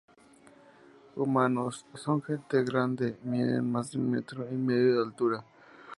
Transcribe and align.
Humanos: 1.15 1.85
Son 1.93 2.23
gente 2.23 2.63
grande, 2.63 3.19
miden 3.21 3.71
más 3.71 3.91
de 3.91 3.99
un 3.99 4.09
metro 4.09 4.47
y 4.49 4.55
medio 4.55 4.95
de 4.97 5.05
altura. 5.09 5.43